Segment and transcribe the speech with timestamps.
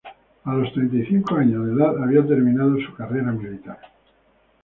[0.45, 3.79] A los treinta y cinco años de edad, había terminado su carrera militar.